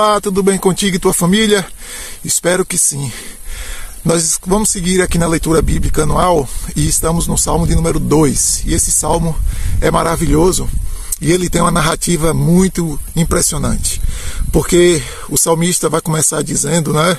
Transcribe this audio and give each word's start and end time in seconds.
Olá, 0.00 0.20
tudo 0.20 0.44
bem 0.44 0.56
contigo 0.56 0.94
e 0.94 0.98
tua 1.00 1.12
família? 1.12 1.66
Espero 2.24 2.64
que 2.64 2.78
sim. 2.78 3.10
Nós 4.04 4.38
vamos 4.46 4.70
seguir 4.70 5.02
aqui 5.02 5.18
na 5.18 5.26
leitura 5.26 5.60
bíblica 5.60 6.04
anual 6.04 6.48
e 6.76 6.86
estamos 6.86 7.26
no 7.26 7.36
Salmo 7.36 7.66
de 7.66 7.74
número 7.74 7.98
2. 7.98 8.62
E 8.66 8.74
esse 8.74 8.92
salmo 8.92 9.36
é 9.80 9.90
maravilhoso 9.90 10.70
e 11.20 11.32
ele 11.32 11.50
tem 11.50 11.60
uma 11.60 11.72
narrativa 11.72 12.32
muito 12.32 12.96
impressionante. 13.16 14.00
Porque 14.52 15.02
o 15.28 15.36
salmista 15.36 15.88
vai 15.88 16.00
começar 16.00 16.42
dizendo, 16.42 16.92
né? 16.92 17.18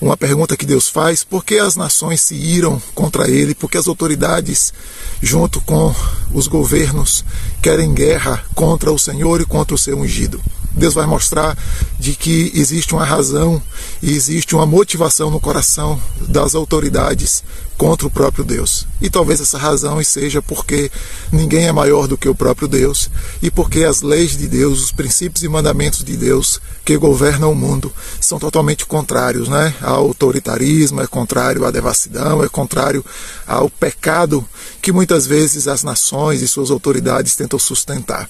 Uma 0.00 0.16
pergunta 0.16 0.56
que 0.56 0.64
Deus 0.64 0.88
faz: 0.88 1.24
por 1.24 1.44
que 1.44 1.58
as 1.58 1.74
nações 1.74 2.20
se 2.20 2.34
iram 2.34 2.80
contra 2.94 3.28
ele? 3.28 3.54
Porque 3.54 3.76
as 3.76 3.88
autoridades, 3.88 4.72
junto 5.20 5.60
com 5.60 5.94
os 6.32 6.46
governos, 6.46 7.24
querem 7.60 7.92
guerra 7.92 8.44
contra 8.54 8.92
o 8.92 8.98
Senhor 8.98 9.40
e 9.40 9.44
contra 9.44 9.74
o 9.74 9.78
seu 9.78 9.98
ungido. 9.98 10.40
Deus 10.78 10.94
vai 10.94 11.06
mostrar 11.06 11.58
de 11.98 12.14
que 12.14 12.52
existe 12.54 12.94
uma 12.94 13.04
razão 13.04 13.60
e 14.00 14.12
existe 14.12 14.54
uma 14.54 14.64
motivação 14.64 15.30
no 15.30 15.40
coração 15.40 16.00
das 16.20 16.54
autoridades 16.54 17.42
contra 17.76 18.06
o 18.06 18.10
próprio 18.10 18.44
Deus. 18.44 18.86
E 19.00 19.10
talvez 19.10 19.40
essa 19.40 19.58
razão 19.58 20.02
seja 20.04 20.40
porque 20.40 20.90
ninguém 21.32 21.66
é 21.66 21.72
maior 21.72 22.06
do 22.06 22.16
que 22.16 22.28
o 22.28 22.34
próprio 22.34 22.68
Deus 22.68 23.10
e 23.42 23.50
porque 23.50 23.82
as 23.82 24.02
leis 24.02 24.36
de 24.36 24.46
Deus, 24.46 24.84
os 24.84 24.92
princípios 24.92 25.42
e 25.42 25.48
mandamentos 25.48 26.04
de 26.04 26.16
Deus 26.16 26.37
que 26.84 26.96
governam 26.96 27.52
o 27.52 27.54
mundo 27.54 27.92
são 28.20 28.38
totalmente 28.38 28.86
contrários, 28.86 29.48
né? 29.48 29.74
Ao 29.80 30.06
autoritarismo, 30.06 31.00
é 31.00 31.06
contrário 31.06 31.64
à 31.64 31.70
devassidão, 31.70 32.42
é 32.42 32.48
contrário 32.48 33.04
ao 33.46 33.68
pecado 33.68 34.46
que 34.80 34.92
muitas 34.92 35.26
vezes 35.26 35.68
as 35.68 35.82
nações 35.82 36.42
e 36.42 36.48
suas 36.48 36.70
autoridades 36.70 37.36
tentam 37.36 37.58
sustentar. 37.58 38.28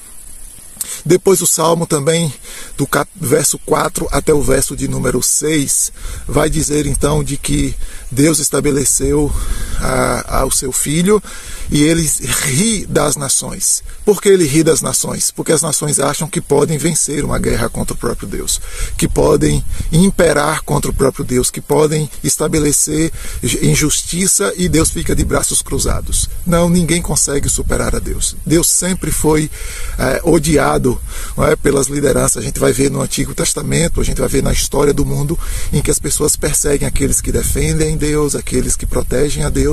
Depois 1.05 1.41
o 1.41 1.47
salmo 1.47 1.87
também, 1.87 2.33
do 2.77 2.89
verso 3.17 3.59
4 3.59 4.09
até 4.11 4.33
o 4.33 4.43
verso 4.43 4.77
de 4.77 4.89
número 4.89 5.23
6, 5.23 5.93
vai 6.27 6.51
dizer 6.51 6.87
então 6.87 7.23
de 7.23 7.37
que 7.37 7.75
Deus 8.11 8.39
estabeleceu 8.39 9.33
a, 9.81 10.41
ao 10.41 10.51
seu 10.51 10.73
filho 10.73 11.23
e 11.71 11.83
ele 11.83 12.09
ri 12.47 12.87
das 12.87 13.17
nações. 13.17 13.83
Por 14.05 14.23
que 14.23 14.29
ele 14.29 14.47
ri 14.47 14.63
das 14.63 14.81
nações? 14.81 15.31
Porque 15.31 15.53
as 15.53 15.63
nações 15.63 16.01
acham 16.01 16.29
que 16.29 16.41
podem 16.41 16.79
vencer 16.79 17.25
uma 17.25 17.39
guerra 17.39 17.69
contra 17.69 17.95
o 17.95 17.97
próprio 17.97 18.27
Deus, 18.27 18.61
que 18.97 19.07
podem 19.07 19.63
imperar 19.93 20.63
contra 20.63 20.91
o 20.91 20.95
próprio 20.95 21.25
Deus, 21.25 21.51
que 21.51 21.61
podem 21.61 22.11
estabelecer 22.25 23.13
injustiça 23.63 24.53
e 24.57 24.69
Deus 24.69 24.91
fica 24.91 25.15
de 25.15 25.25
braços 25.25 25.61
cruzados. 25.61 26.29
Não, 26.47 26.69
ninguém 26.69 27.03
consegue 27.03 27.49
superar 27.49 27.95
a 27.95 27.99
Deus. 27.99 28.35
Deus 28.47 28.69
sempre 28.69 29.11
foi 29.11 29.51
é, 29.99 30.21
odiado 30.25 30.99
é, 31.39 31.55
pelas 31.57 31.89
lideranças. 31.89 32.43
A 32.43 32.47
gente 32.47 32.59
vai 32.59 32.73
ver 32.73 32.91
no 32.91 33.03
Antigo 33.03 33.35
Testamento, 33.35 34.01
a 34.01 34.05
gente 34.05 34.21
vai 34.21 34.29
ver 34.29 34.43
na 34.43 34.53
história 34.53 34.95
do 34.95 35.05
mundo 35.05 35.39
em 35.73 35.83
que 35.83 35.91
as 35.91 35.99
pessoas 35.99 36.35
perseguem 36.35 36.89
aqueles 36.89 37.21
que 37.21 37.31
defendem 37.31 37.97
Deus, 37.97 38.35
aqueles 38.35 38.75
que 38.75 38.87
protegem 38.87 39.45
a 39.45 39.51
Deus. 39.51 39.68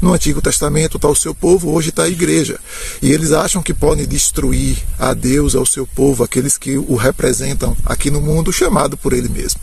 No 0.00 0.12
Antigo 0.12 0.40
Testamento 0.40 0.96
está 0.96 1.08
o 1.08 1.14
seu 1.14 1.34
povo, 1.34 1.72
hoje 1.72 1.90
está 1.90 2.04
a 2.04 2.08
igreja. 2.08 2.58
E 3.02 3.10
eles 3.10 3.32
acham 3.32 3.62
que 3.62 3.74
podem 3.74 4.06
destruir 4.06 4.76
a 4.98 5.14
Deus, 5.14 5.54
ao 5.54 5.66
seu 5.66 5.86
povo, 5.86 6.22
aqueles 6.22 6.56
que 6.56 6.76
o 6.76 6.94
representam 6.94 7.76
aqui 7.84 8.10
no 8.10 8.20
mundo, 8.20 8.52
chamado 8.52 8.96
por 8.96 9.12
ele 9.12 9.28
mesmo. 9.28 9.60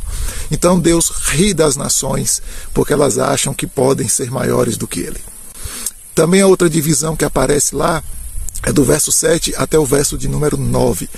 Então 0.52 0.80
Deus 0.80 1.09
ri 1.09 1.53
das 1.53 1.75
nações 1.75 2.41
porque 2.73 2.93
elas 2.93 3.17
acham 3.17 3.53
que 3.53 3.67
podem 3.67 4.08
ser 4.08 4.30
maiores 4.31 4.77
do 4.77 4.88
que 4.88 4.99
ele. 4.99 5.19
Também 6.13 6.41
a 6.41 6.47
outra 6.47 6.69
divisão 6.69 7.15
que 7.15 7.25
aparece 7.25 7.75
lá 7.75 8.03
é 8.63 8.73
do 8.73 8.83
verso 8.83 9.11
7 9.11 9.53
até 9.55 9.77
o 9.77 9.86
verso 9.86 10.17
de 10.17 10.27
número 10.27 10.58
9. 10.58 11.09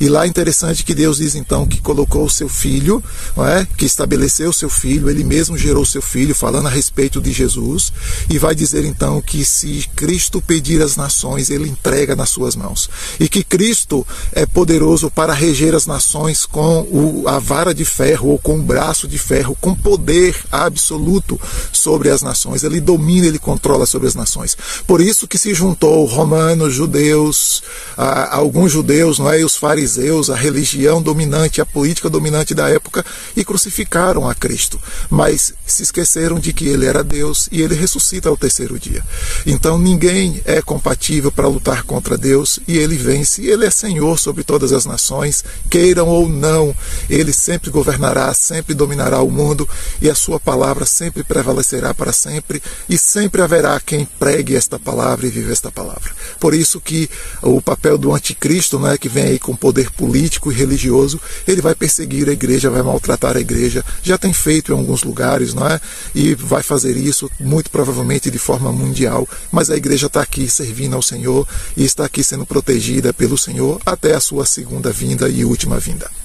E 0.00 0.08
lá 0.08 0.24
é 0.24 0.28
interessante 0.28 0.84
que 0.84 0.94
Deus 0.94 1.16
diz 1.16 1.34
então 1.34 1.66
que 1.66 1.80
colocou 1.80 2.24
o 2.24 2.30
seu 2.30 2.48
filho, 2.48 3.02
é? 3.38 3.66
que 3.76 3.84
estabeleceu 3.84 4.50
o 4.50 4.52
seu 4.52 4.68
filho, 4.68 5.08
ele 5.08 5.24
mesmo 5.24 5.56
gerou 5.56 5.82
o 5.82 5.86
seu 5.86 6.02
filho, 6.02 6.34
falando 6.34 6.66
a 6.66 6.70
respeito 6.70 7.20
de 7.20 7.32
Jesus, 7.32 7.92
e 8.28 8.38
vai 8.38 8.54
dizer 8.54 8.84
então 8.84 9.20
que 9.20 9.44
se 9.44 9.88
Cristo 9.96 10.40
pedir 10.40 10.82
as 10.82 10.96
nações, 10.96 11.50
ele 11.50 11.68
entrega 11.68 12.14
nas 12.14 12.30
suas 12.30 12.54
mãos. 12.54 12.88
E 13.18 13.28
que 13.28 13.42
Cristo 13.42 14.06
é 14.32 14.46
poderoso 14.46 15.10
para 15.10 15.32
reger 15.32 15.74
as 15.74 15.86
nações 15.86 16.46
com 16.46 16.80
o, 16.82 17.24
a 17.26 17.38
vara 17.38 17.74
de 17.74 17.84
ferro 17.84 18.28
ou 18.28 18.38
com 18.38 18.58
o 18.58 18.62
braço 18.62 19.08
de 19.08 19.18
ferro, 19.18 19.56
com 19.60 19.74
poder 19.74 20.36
absoluto 20.50 21.40
sobre 21.72 22.10
as 22.10 22.22
nações. 22.22 22.62
Ele 22.62 22.80
domina, 22.80 23.26
ele 23.26 23.38
controla 23.38 23.86
sobre 23.86 24.08
as 24.08 24.14
nações. 24.14 24.56
Por 24.86 25.00
isso 25.00 25.26
que 25.26 25.38
se 25.38 25.54
juntou 25.54 26.04
romanos, 26.04 26.74
judeus, 26.74 26.91
Deus 26.92 27.62
a, 27.96 28.36
alguns 28.36 28.72
judeus, 28.72 29.18
não 29.18 29.30
é, 29.30 29.40
e 29.40 29.44
os 29.44 29.56
fariseus, 29.56 30.30
a 30.30 30.36
religião 30.36 31.02
dominante, 31.02 31.60
a 31.60 31.66
política 31.66 32.08
dominante 32.08 32.54
da 32.54 32.68
época, 32.68 33.04
e 33.36 33.44
crucificaram 33.44 34.28
a 34.28 34.34
Cristo. 34.34 34.80
Mas 35.10 35.54
se 35.66 35.82
esqueceram 35.82 36.38
de 36.38 36.52
que 36.52 36.68
ele 36.68 36.86
era 36.86 37.02
Deus 37.02 37.48
e 37.50 37.60
ele 37.62 37.74
ressuscita 37.74 38.28
ao 38.28 38.36
terceiro 38.36 38.78
dia. 38.78 39.04
Então 39.46 39.78
ninguém 39.78 40.40
é 40.44 40.60
compatível 40.62 41.32
para 41.32 41.48
lutar 41.48 41.82
contra 41.82 42.16
Deus 42.16 42.58
e 42.68 42.78
ele 42.78 42.96
vence. 42.96 43.44
Ele 43.44 43.66
é 43.66 43.70
Senhor 43.70 44.18
sobre 44.18 44.44
todas 44.44 44.72
as 44.72 44.84
nações, 44.84 45.44
queiram 45.70 46.08
ou 46.08 46.28
não, 46.28 46.74
ele 47.08 47.32
sempre 47.32 47.70
governará, 47.70 48.32
sempre 48.34 48.74
dominará 48.74 49.20
o 49.20 49.30
mundo 49.30 49.68
e 50.00 50.08
a 50.08 50.14
sua 50.14 50.38
palavra 50.38 50.86
sempre 50.86 51.24
prevalecerá 51.24 51.92
para 51.92 52.12
sempre 52.12 52.62
e 52.88 52.96
sempre 52.96 53.42
haverá 53.42 53.80
quem 53.80 54.04
pregue 54.04 54.54
esta 54.54 54.78
palavra 54.78 55.26
e 55.26 55.30
vive 55.30 55.52
esta 55.52 55.70
palavra. 55.70 56.12
Por 56.38 56.54
isso 56.54 56.80
que 56.80 57.08
o 57.42 57.60
papel 57.60 57.81
do 57.98 58.14
anticristo, 58.14 58.78
né, 58.78 58.96
que 58.96 59.08
vem 59.08 59.24
aí 59.24 59.38
com 59.38 59.54
poder 59.56 59.90
político 59.90 60.50
e 60.50 60.54
religioso, 60.54 61.20
ele 61.46 61.60
vai 61.60 61.74
perseguir 61.74 62.28
a 62.28 62.32
igreja, 62.32 62.70
vai 62.70 62.82
maltratar 62.82 63.36
a 63.36 63.40
igreja, 63.40 63.84
já 64.02 64.16
tem 64.16 64.32
feito 64.32 64.72
em 64.72 64.76
alguns 64.76 65.02
lugares, 65.02 65.52
não 65.52 65.66
é? 65.66 65.80
E 66.14 66.34
vai 66.34 66.62
fazer 66.62 66.96
isso 66.96 67.30
muito 67.40 67.70
provavelmente 67.70 68.30
de 68.30 68.38
forma 68.38 68.72
mundial, 68.72 69.28
mas 69.50 69.70
a 69.70 69.76
igreja 69.76 70.06
está 70.06 70.22
aqui 70.22 70.48
servindo 70.48 70.94
ao 70.94 71.02
Senhor 71.02 71.46
e 71.76 71.84
está 71.84 72.04
aqui 72.04 72.22
sendo 72.22 72.46
protegida 72.46 73.12
pelo 73.12 73.36
Senhor 73.36 73.80
até 73.84 74.14
a 74.14 74.20
sua 74.20 74.46
segunda 74.46 74.90
vinda 74.90 75.28
e 75.28 75.44
última 75.44 75.78
vinda. 75.78 76.21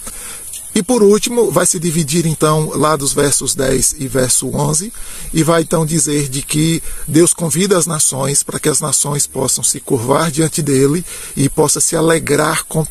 E 0.78 0.84
por 0.84 1.02
último, 1.02 1.50
vai 1.50 1.66
se 1.66 1.80
dividir 1.80 2.28
então 2.28 2.70
lá 2.76 2.96
dos 2.96 3.12
versos 3.12 3.56
10 3.56 3.96
e 3.98 4.08
verso 4.08 4.48
11, 4.56 4.94
e 5.34 5.42
vai 5.42 5.64
então 5.64 5.84
dizer 5.84 6.30
de 6.30 6.44
que 6.44 6.84
Deus 7.08 7.34
convida 7.34 7.76
as 7.76 7.88
nações 7.88 8.44
para 8.44 8.60
que 8.60 8.70
as 8.70 8.80
nações 8.80 9.26
possam 9.26 9.64
se 9.64 9.80
curvar 9.80 10.30
diante 10.30 10.62
dele 10.62 11.04
e 11.36 11.50
possa 11.50 11.82
se 11.82 11.96
alegrar 11.96 12.64
com, 12.66 12.86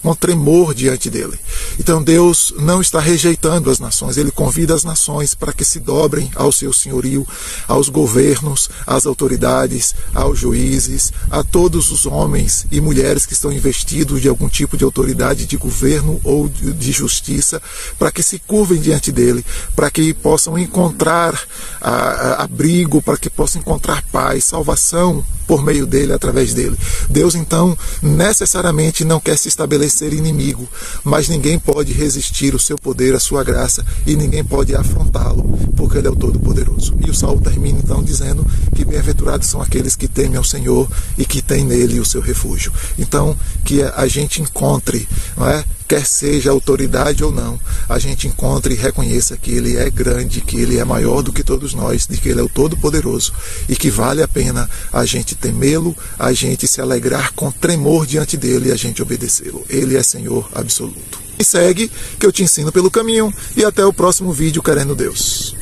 com 0.00 0.14
tremor 0.14 0.72
diante 0.72 1.10
dele. 1.10 1.36
Então 1.80 2.00
Deus 2.00 2.54
não 2.60 2.80
está 2.80 3.00
rejeitando 3.00 3.70
as 3.70 3.80
nações, 3.80 4.16
ele 4.16 4.30
convida 4.30 4.72
as 4.72 4.84
nações 4.84 5.34
para 5.34 5.52
que 5.52 5.64
se 5.64 5.80
dobrem 5.80 6.30
ao 6.36 6.52
seu 6.52 6.72
senhorio, 6.72 7.26
aos 7.66 7.88
governos, 7.88 8.70
às 8.86 9.04
autoridades, 9.04 9.96
aos 10.14 10.38
juízes, 10.38 11.12
a 11.28 11.42
todos 11.42 11.90
os 11.90 12.06
homens 12.06 12.66
e 12.70 12.80
mulheres 12.80 13.26
que 13.26 13.32
estão 13.32 13.50
investidos 13.50 14.22
de 14.22 14.28
algum 14.28 14.48
tipo 14.48 14.76
de 14.76 14.84
autoridade 14.84 15.44
de 15.44 15.56
governo 15.56 16.20
ou 16.22 16.48
de 16.48 16.92
justiça 16.92 17.31
justiça, 17.32 17.60
para 17.98 18.12
que 18.12 18.22
se 18.22 18.38
curvem 18.38 18.80
diante 18.80 19.10
dele, 19.10 19.44
para 19.74 19.90
que 19.90 20.12
possam 20.12 20.58
encontrar 20.58 21.38
a, 21.80 21.90
a, 21.90 22.42
abrigo, 22.44 23.00
para 23.00 23.16
que 23.16 23.30
possam 23.30 23.60
encontrar 23.60 24.02
paz, 24.12 24.44
salvação 24.44 25.24
por 25.46 25.64
meio 25.64 25.86
dele, 25.86 26.12
através 26.12 26.54
dele. 26.54 26.76
Deus 27.08 27.34
então 27.34 27.76
necessariamente 28.00 29.04
não 29.04 29.20
quer 29.20 29.36
se 29.36 29.48
estabelecer 29.48 30.12
inimigo, 30.12 30.68
mas 31.02 31.28
ninguém 31.28 31.58
pode 31.58 31.92
resistir 31.92 32.54
o 32.54 32.58
seu 32.58 32.78
poder, 32.78 33.14
a 33.14 33.20
sua 33.20 33.42
graça, 33.42 33.84
e 34.06 34.14
ninguém 34.14 34.44
pode 34.44 34.74
afrontá-lo, 34.74 35.58
porque 35.76 35.98
ele 35.98 36.08
é 36.08 36.10
o 36.10 36.16
Todo-Poderoso. 36.16 36.94
E 37.04 37.10
o 37.10 37.14
Salmo 37.14 37.40
termina 37.40 37.78
então 37.78 38.02
dizendo 38.02 38.46
que 38.74 38.84
bem-aventurados 38.84 39.48
são 39.48 39.60
aqueles 39.60 39.96
que 39.96 40.08
temem 40.08 40.36
ao 40.36 40.44
Senhor 40.44 40.88
e 41.18 41.24
que 41.24 41.42
têm 41.42 41.64
nele 41.64 42.00
o 42.00 42.04
seu 42.04 42.20
refúgio. 42.20 42.72
Então, 42.98 43.36
que 43.64 43.82
a 43.82 44.06
gente 44.06 44.40
encontre, 44.40 45.08
não 45.36 45.48
é? 45.48 45.64
Quer 45.86 46.06
seja 46.06 46.50
autoridade 46.50 47.24
ou 47.24 47.32
não, 47.32 47.58
a 47.88 47.98
gente 47.98 48.26
encontre 48.26 48.74
e 48.74 48.76
reconheça 48.76 49.36
que 49.36 49.50
Ele 49.50 49.76
é 49.76 49.90
grande, 49.90 50.40
que 50.40 50.56
Ele 50.56 50.78
é 50.78 50.84
maior 50.84 51.22
do 51.22 51.32
que 51.32 51.42
todos 51.42 51.74
nós, 51.74 52.06
de 52.06 52.16
que 52.16 52.28
Ele 52.28 52.40
é 52.40 52.42
o 52.42 52.48
Todo-Poderoso 52.48 53.32
e 53.68 53.76
que 53.76 53.90
vale 53.90 54.22
a 54.22 54.28
pena 54.28 54.68
a 54.92 55.04
gente 55.04 55.34
temê-lo, 55.34 55.96
a 56.18 56.32
gente 56.32 56.66
se 56.66 56.80
alegrar 56.80 57.32
com 57.32 57.50
tremor 57.50 58.06
diante 58.06 58.36
dele 58.36 58.68
e 58.68 58.72
a 58.72 58.76
gente 58.76 59.02
obedecê-lo. 59.02 59.64
Ele 59.68 59.96
é 59.96 60.02
Senhor 60.02 60.48
absoluto. 60.54 61.20
E 61.38 61.44
segue, 61.44 61.90
que 62.18 62.26
eu 62.26 62.32
te 62.32 62.42
ensino 62.42 62.70
pelo 62.70 62.90
caminho, 62.90 63.32
e 63.56 63.64
até 63.64 63.84
o 63.84 63.92
próximo 63.92 64.32
vídeo, 64.32 64.62
querendo 64.62 64.94
Deus. 64.94 65.56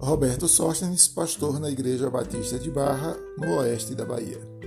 Roberto 0.00 0.46
Sóstenes, 0.46 1.08
pastor 1.08 1.58
na 1.58 1.68
Igreja 1.68 2.08
Batista 2.08 2.56
de 2.56 2.70
Barra, 2.70 3.16
no 3.36 3.56
oeste 3.56 3.96
da 3.96 4.04
Bahia. 4.04 4.57